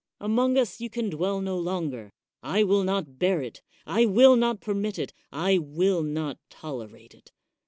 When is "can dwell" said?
0.89-1.41